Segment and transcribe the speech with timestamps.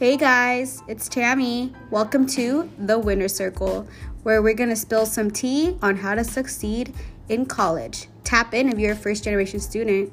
[0.00, 1.74] Hey guys, it's Tammy.
[1.90, 3.86] Welcome to the Winner Circle,
[4.22, 6.94] where we're going to spill some tea on how to succeed
[7.28, 8.08] in college.
[8.24, 10.10] Tap in if you're a first generation student.